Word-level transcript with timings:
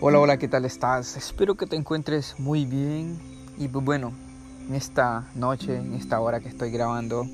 Hola, 0.00 0.20
hola, 0.20 0.36
¿qué 0.36 0.46
tal 0.46 0.64
estás? 0.64 1.16
Espero 1.16 1.56
que 1.56 1.66
te 1.66 1.74
encuentres 1.74 2.38
muy 2.38 2.66
bien. 2.66 3.18
Y 3.58 3.66
pues 3.66 3.84
bueno, 3.84 4.12
en 4.68 4.76
esta 4.76 5.24
noche, 5.34 5.74
en 5.74 5.92
esta 5.92 6.20
hora 6.20 6.38
que 6.38 6.48
estoy 6.48 6.70
grabando, 6.70 7.26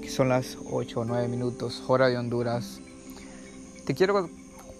que 0.00 0.08
son 0.08 0.30
las 0.30 0.56
8 0.70 1.00
o 1.00 1.04
9 1.04 1.28
minutos, 1.28 1.82
hora 1.88 2.08
de 2.08 2.16
Honduras, 2.16 2.80
te 3.84 3.94
quiero 3.94 4.30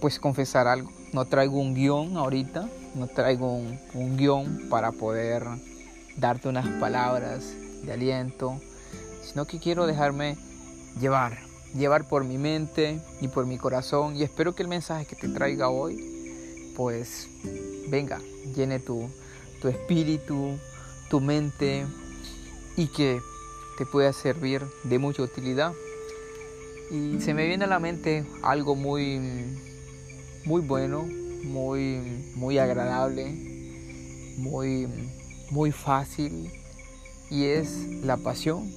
pues 0.01 0.19
confesar 0.19 0.67
algo. 0.67 0.91
No 1.13 1.27
traigo 1.27 1.61
un 1.61 1.75
guion 1.75 2.17
ahorita, 2.17 2.67
no 2.95 3.07
traigo 3.07 3.53
un, 3.53 3.79
un 3.93 4.17
guion 4.17 4.71
para 4.71 4.91
poder 4.91 5.45
darte 6.17 6.49
unas 6.49 6.67
palabras 6.81 7.53
de 7.83 7.93
aliento, 7.93 8.59
sino 9.23 9.45
que 9.45 9.59
quiero 9.59 9.87
dejarme 9.87 10.39
llevar, 10.99 11.37
llevar 11.75 12.09
por 12.09 12.25
mi 12.25 12.39
mente 12.39 12.99
y 13.21 13.29
por 13.29 13.45
mi 13.45 13.59
corazón. 13.59 14.17
Y 14.17 14.23
espero 14.23 14.55
que 14.55 14.63
el 14.63 14.71
mensaje 14.71 15.05
que 15.05 15.17
te 15.17 15.29
traiga 15.29 15.69
hoy 15.69 16.20
pues 16.77 17.29
venga, 17.89 18.21
llene 18.55 18.79
tu, 18.79 19.11
tu 19.61 19.69
espíritu, 19.69 20.59
tu 21.09 21.21
mente 21.21 21.87
y 22.77 22.87
que 22.89 23.21
te 23.79 23.87
pueda 23.87 24.13
servir 24.13 24.63
de 24.85 24.99
mucha 24.99 25.23
utilidad. 25.23 25.73
Y 26.91 27.21
se 27.21 27.35
me 27.35 27.47
viene 27.47 27.65
a 27.65 27.69
la 27.69 27.79
mente 27.79 28.27
algo 28.43 28.75
muy, 28.75 29.21
muy 30.45 30.61
bueno, 30.61 31.07
muy, 31.45 32.01
muy 32.35 32.59
agradable, 32.59 33.33
muy, 34.37 34.89
muy 35.51 35.73
fácil 35.73 36.51
y 37.31 37.45
es 37.45 37.87
la 38.03 38.17
pasión. 38.17 38.71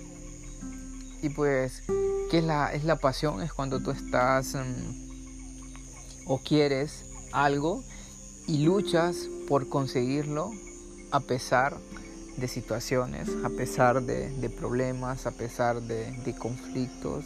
Y 1.21 1.29
pues, 1.29 1.83
¿qué 2.29 2.39
es 2.39 2.43
la, 2.43 2.73
es 2.73 2.83
la 2.83 2.97
pasión? 2.97 3.41
Es 3.41 3.53
cuando 3.53 3.81
tú 3.81 3.91
estás 3.91 4.55
mm, 4.55 6.27
o 6.27 6.37
quieres 6.39 7.05
algo 7.33 7.83
y 8.47 8.63
luchas 8.63 9.27
por 9.47 9.67
conseguirlo 9.67 10.51
a 11.11 11.19
pesar 11.19 11.77
de 12.37 12.47
situaciones, 12.47 13.29
a 13.43 13.49
pesar 13.49 14.01
de, 14.01 14.49
problemas, 14.49 15.27
a 15.27 15.31
pesar 15.31 15.81
de, 15.81 16.35
conflictos. 16.39 17.25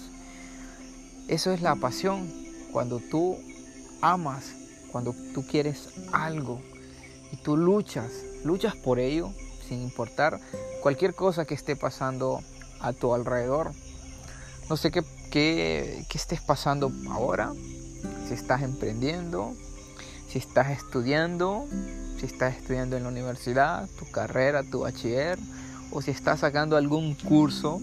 Eso 1.27 1.51
es 1.51 1.61
la 1.61 1.75
pasión, 1.75 2.29
cuando 2.71 2.99
tú 2.99 3.37
amas, 4.01 4.51
cuando 4.91 5.13
tú 5.33 5.45
quieres 5.45 5.89
algo 6.11 6.61
y 7.31 7.37
tú 7.37 7.57
luchas, 7.57 8.11
luchas 8.43 8.75
por 8.75 8.99
ello 8.99 9.31
sin 9.67 9.81
importar 9.81 10.39
cualquier 10.81 11.13
cosa 11.13 11.45
que 11.45 11.53
esté 11.53 11.75
pasando 11.75 12.41
a 12.79 12.93
tu 12.93 13.13
alrededor. 13.13 13.71
No 14.69 14.77
sé 14.77 14.91
qué, 14.91 15.03
qué, 15.31 16.05
qué 16.09 16.17
estés 16.17 16.41
pasando 16.41 16.91
ahora, 17.09 17.53
si 18.27 18.33
estás 18.33 18.61
emprendiendo, 18.61 19.53
si 20.37 20.47
estás 20.47 20.69
estudiando, 20.69 21.65
si 22.19 22.27
estás 22.27 22.55
estudiando 22.55 22.95
en 22.95 23.01
la 23.01 23.09
universidad, 23.09 23.89
tu 23.97 24.05
carrera, 24.11 24.61
tu 24.61 24.81
bachiller, 24.81 25.39
o 25.91 26.03
si 26.03 26.11
estás 26.11 26.41
sacando 26.41 26.77
algún 26.77 27.15
curso, 27.15 27.81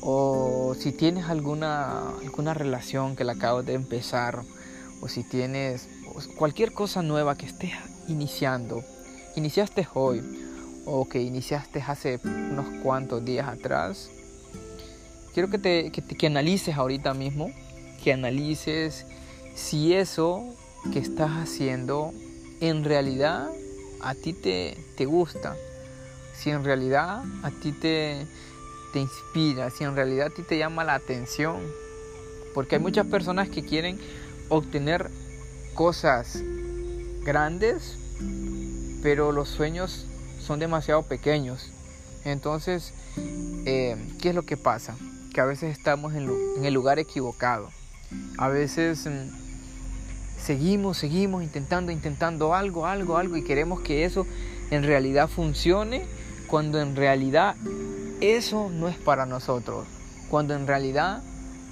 o 0.00 0.76
si 0.78 0.92
tienes 0.92 1.24
alguna, 1.24 2.10
alguna 2.10 2.54
relación 2.54 3.16
que 3.16 3.24
la 3.24 3.32
acabas 3.32 3.66
de 3.66 3.74
empezar, 3.74 4.44
o 5.00 5.08
si 5.08 5.24
tienes 5.24 5.88
cualquier 6.36 6.72
cosa 6.72 7.02
nueva 7.02 7.34
que 7.34 7.46
estés 7.46 7.72
iniciando, 8.06 8.84
iniciaste 9.34 9.88
hoy, 9.94 10.22
o 10.84 11.08
que 11.08 11.20
iniciaste 11.20 11.82
hace 11.82 12.20
unos 12.22 12.66
cuantos 12.84 13.24
días 13.24 13.48
atrás, 13.48 14.10
quiero 15.34 15.50
que 15.50 15.58
te, 15.58 15.90
que, 15.90 16.02
que 16.02 16.26
analices 16.28 16.76
ahorita 16.76 17.14
mismo, 17.14 17.50
que 18.00 18.12
analices 18.12 19.06
si 19.56 19.92
eso 19.92 20.54
que 20.92 20.98
estás 20.98 21.30
haciendo 21.32 22.12
en 22.60 22.84
realidad 22.84 23.48
a 24.00 24.14
ti 24.14 24.32
te, 24.32 24.76
te 24.96 25.06
gusta, 25.06 25.56
si 26.34 26.50
en 26.50 26.64
realidad 26.64 27.22
a 27.42 27.50
ti 27.50 27.72
te, 27.72 28.26
te 28.92 29.00
inspira, 29.00 29.70
si 29.70 29.84
en 29.84 29.94
realidad 29.94 30.28
a 30.28 30.30
ti 30.30 30.42
te 30.42 30.58
llama 30.58 30.84
la 30.84 30.94
atención. 30.94 31.60
Porque 32.54 32.76
hay 32.76 32.82
muchas 32.82 33.06
personas 33.06 33.48
que 33.48 33.64
quieren 33.64 33.98
obtener 34.48 35.10
cosas 35.74 36.42
grandes, 37.24 37.96
pero 39.02 39.32
los 39.32 39.48
sueños 39.48 40.06
son 40.40 40.58
demasiado 40.58 41.02
pequeños. 41.02 41.70
Entonces, 42.24 42.92
eh, 43.66 43.96
¿qué 44.20 44.30
es 44.30 44.34
lo 44.34 44.42
que 44.42 44.56
pasa? 44.56 44.96
Que 45.32 45.40
a 45.40 45.44
veces 45.44 45.76
estamos 45.76 46.14
en, 46.14 46.30
el 46.64 46.74
lugar 46.74 46.98
equivocado. 46.98 47.68
A 48.38 48.48
veces 48.48 49.06
mm, 49.06 49.47
seguimos, 50.42 50.98
seguimos 50.98 51.42
intentando, 51.42 51.92
intentando 51.92 52.54
algo, 52.54 52.86
algo, 52.86 53.16
algo 53.16 53.36
y 53.36 53.44
queremos 53.44 53.80
que 53.80 54.04
eso 54.04 54.26
en 54.70 54.82
realidad 54.82 55.28
funcione 55.28 56.04
cuando 56.46 56.80
en 56.80 56.96
realidad 56.96 57.56
eso 58.20 58.70
no 58.70 58.88
es 58.88 58.96
para 58.96 59.26
nosotros, 59.26 59.86
cuando 60.30 60.54
en 60.54 60.66
realidad 60.66 61.22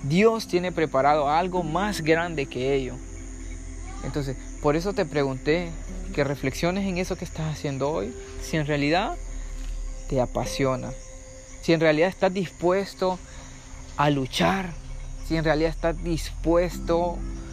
Dios 0.05 0.47
tiene 0.47 0.72
preparado 0.72 1.28
algo 1.28 1.62
más 1.62 2.03
grande 2.03 2.47
que 2.47 2.75
ello. 2.75 2.94
Entonces, 4.05 4.37
por 4.62 4.76
eso 4.76 4.93
te 4.93 5.05
pregunté 5.05 5.71
que 6.15 6.22
reflexiones 6.22 6.87
en 6.87 6.99
eso 6.99 7.16
que 7.16 7.25
estás 7.25 7.53
haciendo 7.53 7.91
hoy, 7.91 8.15
si 8.43 8.56
en 8.56 8.66
realidad 8.66 9.16
te 10.09 10.21
apasiona, 10.21 10.91
si 11.62 11.72
en 11.72 11.81
realidad 11.81 12.09
estás 12.09 12.32
dispuesto 12.32 13.19
a 13.97 14.10
luchar, 14.10 14.71
si 15.26 15.37
en 15.37 15.44
realidad 15.44 15.71
estás 15.71 16.03
dispuesto 16.05 17.16
a 17.16 17.46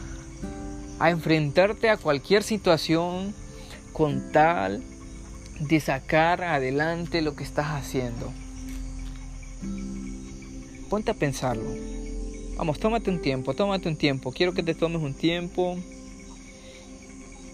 enfrentarte 1.09 1.89
a 1.89 1.97
cualquier 1.97 2.43
situación 2.43 3.33
con 3.91 4.31
tal 4.31 4.83
de 5.59 5.79
sacar 5.79 6.43
adelante 6.43 7.21
lo 7.21 7.35
que 7.35 7.43
estás 7.43 7.67
haciendo. 7.67 8.31
Ponte 10.89 11.11
a 11.11 11.13
pensarlo. 11.13 11.69
Vamos, 12.57 12.79
tómate 12.79 13.09
un 13.09 13.21
tiempo, 13.21 13.53
tómate 13.53 13.89
un 13.89 13.95
tiempo. 13.95 14.31
Quiero 14.31 14.53
que 14.53 14.63
te 14.63 14.75
tomes 14.75 15.01
un 15.01 15.13
tiempo. 15.13 15.77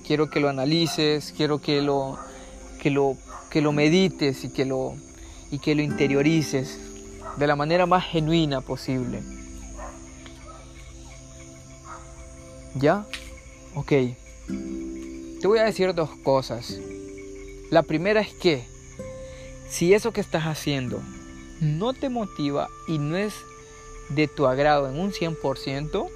Quiero 0.06 0.30
que 0.30 0.40
lo 0.40 0.50
analices, 0.50 1.34
quiero 1.36 1.62
que 1.62 1.82
lo 1.82 2.18
que 2.82 2.90
lo 2.90 3.18
que 3.50 3.62
lo 3.62 3.72
medites 3.72 4.44
y 4.44 4.50
que 4.50 4.66
lo 4.66 4.96
y 5.52 5.60
que 5.60 5.76
lo 5.76 5.82
interiorices 5.82 6.80
de 7.38 7.48
la 7.48 7.56
manera 7.56 7.86
más 7.86 8.06
genuina 8.06 8.62
posible. 8.62 9.22
¿Ya? 12.76 13.06
Ok, 13.76 13.90
te 15.42 15.48
voy 15.48 15.60
a 15.60 15.64
decir 15.64 15.94
dos 15.94 16.10
cosas. 16.24 16.80
La 17.70 17.84
primera 17.84 18.20
es 18.20 18.34
que 18.34 18.64
si 19.70 19.94
eso 19.94 20.12
que 20.12 20.22
estás 20.22 20.44
haciendo 20.44 21.02
no 21.62 21.94
te 21.94 22.10
motiva 22.10 22.70
y 22.88 22.98
no 22.98 23.16
es 23.16 23.34
de 24.10 24.28
tu 24.28 24.48
agrado 24.48 24.90
en 24.90 25.00
un 25.00 25.12
100%, 25.12 26.10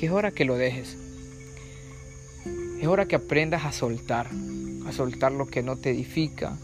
es 0.00 0.10
hora 0.10 0.30
que 0.30 0.44
lo 0.44 0.56
dejes. 0.56 0.96
Es 2.80 2.86
hora 2.86 3.06
que 3.06 3.16
aprendas 3.16 3.64
a 3.64 3.72
soltar, 3.72 4.30
a 4.86 4.92
soltar 4.92 5.32
lo 5.32 5.46
que 5.46 5.62
no 5.62 5.76
te 5.76 5.90
edifica, 5.90 6.56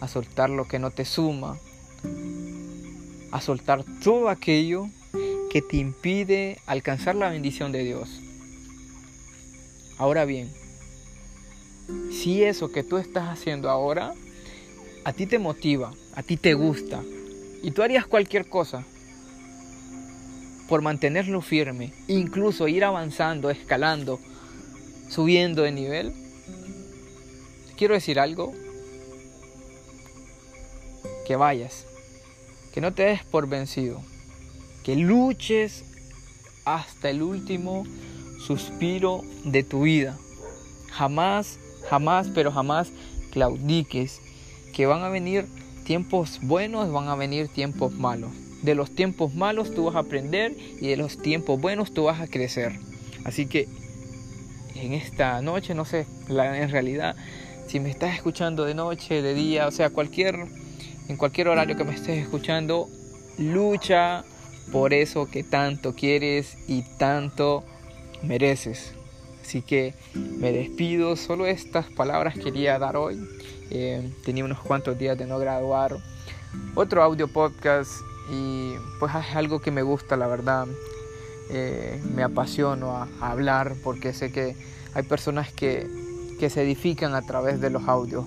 a 0.00 0.08
soltar 0.08 0.50
lo 0.50 0.66
que 0.66 0.78
no 0.78 0.90
te 0.90 1.04
suma, 1.04 1.58
a 3.30 3.40
soltar 3.40 3.84
todo 4.02 4.28
aquello 4.28 4.88
que 5.50 5.62
te 5.62 5.76
impide 5.76 6.58
alcanzar 6.66 7.14
la 7.14 7.30
bendición 7.30 7.72
de 7.72 7.84
Dios. 7.84 8.21
Ahora 9.98 10.24
bien, 10.24 10.52
si 12.10 12.42
eso 12.42 12.70
que 12.70 12.82
tú 12.82 12.98
estás 12.98 13.28
haciendo 13.28 13.70
ahora 13.70 14.14
a 15.04 15.12
ti 15.12 15.26
te 15.26 15.38
motiva, 15.38 15.92
a 16.14 16.22
ti 16.22 16.36
te 16.36 16.54
gusta, 16.54 17.02
y 17.62 17.70
tú 17.70 17.82
harías 17.82 18.06
cualquier 18.06 18.48
cosa 18.48 18.84
por 20.68 20.82
mantenerlo 20.82 21.40
firme, 21.40 21.92
incluso 22.08 22.68
ir 22.68 22.84
avanzando, 22.84 23.50
escalando, 23.50 24.20
subiendo 25.08 25.62
de 25.62 25.72
nivel, 25.72 26.14
quiero 27.76 27.94
decir 27.94 28.18
algo, 28.18 28.52
que 31.26 31.36
vayas, 31.36 31.86
que 32.72 32.80
no 32.80 32.94
te 32.94 33.02
des 33.02 33.24
por 33.24 33.48
vencido, 33.48 34.02
que 34.82 34.96
luches 34.96 35.84
hasta 36.64 37.10
el 37.10 37.22
último 37.22 37.84
suspiro 38.46 39.22
de 39.44 39.62
tu 39.62 39.82
vida. 39.82 40.18
Jamás, 40.90 41.58
jamás, 41.88 42.28
pero 42.34 42.52
jamás 42.52 42.92
claudiques, 43.30 44.20
que 44.74 44.86
van 44.86 45.02
a 45.02 45.08
venir 45.08 45.46
tiempos 45.84 46.38
buenos, 46.42 46.90
van 46.92 47.08
a 47.08 47.16
venir 47.16 47.48
tiempos 47.48 47.92
malos. 47.92 48.30
De 48.62 48.74
los 48.74 48.94
tiempos 48.94 49.34
malos 49.34 49.74
tú 49.74 49.86
vas 49.86 49.96
a 49.96 50.00
aprender 50.00 50.56
y 50.80 50.88
de 50.88 50.96
los 50.96 51.18
tiempos 51.18 51.60
buenos 51.60 51.92
tú 51.92 52.04
vas 52.04 52.20
a 52.20 52.28
crecer. 52.28 52.78
Así 53.24 53.46
que 53.46 53.68
en 54.74 54.92
esta 54.92 55.40
noche, 55.42 55.74
no 55.74 55.84
sé, 55.84 56.06
en 56.28 56.70
realidad, 56.70 57.16
si 57.66 57.80
me 57.80 57.90
estás 57.90 58.14
escuchando 58.14 58.64
de 58.64 58.74
noche, 58.74 59.22
de 59.22 59.34
día, 59.34 59.66
o 59.66 59.70
sea, 59.70 59.90
cualquier, 59.90 60.46
en 61.08 61.16
cualquier 61.16 61.48
horario 61.48 61.76
que 61.76 61.84
me 61.84 61.94
estés 61.94 62.22
escuchando, 62.22 62.88
lucha 63.38 64.24
por 64.70 64.92
eso 64.92 65.26
que 65.26 65.42
tanto 65.42 65.94
quieres 65.94 66.56
y 66.68 66.82
tanto 66.98 67.64
mereces. 68.22 68.94
Así 69.42 69.62
que 69.62 69.94
me 70.14 70.52
despido, 70.52 71.16
solo 71.16 71.46
estas 71.46 71.86
palabras 71.86 72.38
quería 72.38 72.78
dar 72.78 72.96
hoy. 72.96 73.18
Eh, 73.70 74.10
tenía 74.24 74.44
unos 74.44 74.60
cuantos 74.60 74.98
días 74.98 75.18
de 75.18 75.26
no 75.26 75.38
graduar 75.38 75.96
otro 76.74 77.02
audio 77.02 77.28
podcast 77.28 77.90
y 78.30 78.74
pues 78.98 79.14
es 79.14 79.36
algo 79.36 79.60
que 79.60 79.70
me 79.70 79.82
gusta, 79.82 80.16
la 80.16 80.26
verdad. 80.26 80.66
Eh, 81.50 82.00
me 82.14 82.22
apasiono 82.22 82.96
a, 82.96 83.08
hablar 83.20 83.74
porque 83.82 84.12
sé 84.12 84.32
que 84.32 84.56
hay 84.94 85.02
personas 85.02 85.52
que, 85.52 85.86
que 86.38 86.48
se 86.48 86.62
edifican 86.62 87.14
a 87.14 87.22
través 87.22 87.60
de 87.60 87.70
los 87.70 87.88
audios, 87.88 88.24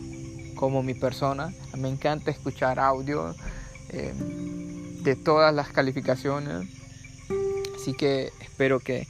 como 0.56 0.84
mi 0.84 0.94
persona. 0.94 1.54
Me 1.78 1.90
encanta 1.90 2.30
escuchar 2.30 2.80
audio 2.80 3.34
eh, 3.90 4.14
de 5.02 5.16
todas 5.16 5.54
las 5.54 5.70
calificaciones. 5.70 6.68
Así 7.76 7.94
que 7.94 8.32
espero 8.42 8.80
que, 8.80 9.08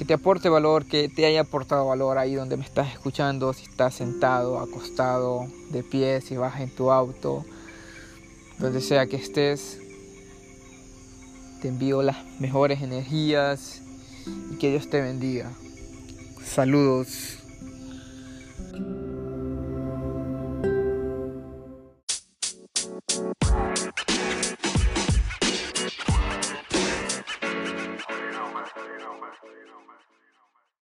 que 0.00 0.06
te 0.06 0.14
aporte 0.14 0.48
valor, 0.48 0.86
que 0.86 1.10
te 1.10 1.26
haya 1.26 1.42
aportado 1.42 1.84
valor 1.84 2.16
ahí 2.16 2.34
donde 2.34 2.56
me 2.56 2.64
estás 2.64 2.90
escuchando, 2.90 3.52
si 3.52 3.64
estás 3.64 3.92
sentado, 3.92 4.58
acostado, 4.58 5.46
de 5.68 5.82
pie, 5.82 6.22
si 6.22 6.38
vas 6.38 6.58
en 6.58 6.74
tu 6.74 6.90
auto 6.90 7.44
donde 8.58 8.80
sea 8.80 9.06
que 9.06 9.16
estés, 9.16 9.78
te 11.60 11.68
envío 11.68 12.00
las 12.00 12.16
mejores 12.40 12.80
energías 12.80 13.82
y 14.50 14.56
que 14.56 14.70
Dios 14.70 14.88
te 14.88 15.02
bendiga. 15.02 15.52
Saludos. 16.46 17.39